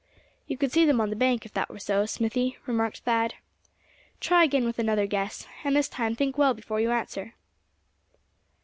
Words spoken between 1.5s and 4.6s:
that were so, Smithy," remarked Thad. "Try